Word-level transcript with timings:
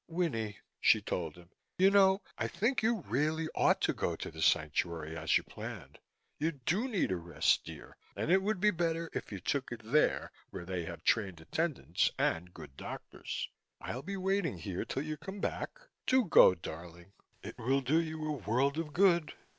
"Winnie," 0.07 0.57
she 0.79 0.99
told 0.99 1.35
him, 1.35 1.51
"you 1.77 1.91
know, 1.91 2.23
I 2.35 2.47
think 2.47 2.81
you 2.81 3.01
really 3.01 3.47
ought 3.53 3.81
to 3.81 3.93
go 3.93 4.15
to 4.15 4.31
the 4.31 4.41
Sanctuary, 4.41 5.15
as 5.15 5.37
you 5.37 5.43
planned. 5.43 5.99
You 6.39 6.53
do 6.53 6.87
need 6.87 7.11
a 7.11 7.17
rest, 7.17 7.65
dear, 7.65 7.97
and 8.15 8.31
it 8.31 8.41
would 8.41 8.59
be 8.59 8.71
better 8.71 9.11
if 9.13 9.31
you 9.31 9.39
took 9.39 9.71
it 9.71 9.81
there 9.83 10.31
where 10.49 10.65
they 10.65 10.85
have 10.85 11.03
trained 11.03 11.39
attendants 11.39 12.09
and 12.17 12.51
good 12.51 12.75
doctors. 12.77 13.47
I'll 13.79 14.01
be 14.01 14.17
waiting 14.17 14.57
here 14.57 14.85
till 14.85 15.03
you 15.03 15.17
come 15.17 15.39
back. 15.39 15.79
Do 16.07 16.25
go, 16.25 16.55
darling. 16.55 17.13
It 17.43 17.59
will 17.59 17.81
do 17.81 18.01
you 18.01 18.27
a 18.27 18.31
world 18.31 18.79
of 18.79 18.93
good. 18.93 19.33